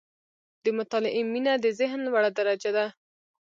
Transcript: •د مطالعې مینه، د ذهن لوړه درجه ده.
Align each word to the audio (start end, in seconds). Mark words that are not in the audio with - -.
•د 0.63 0.65
مطالعې 0.77 1.21
مینه، 1.31 1.53
د 1.59 1.65
ذهن 1.79 1.99
لوړه 2.05 2.29
درجه 2.37 2.71
ده. 2.77 2.85